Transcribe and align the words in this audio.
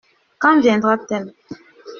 Quand 0.39 0.59
viendra-t-elle? 0.61 1.31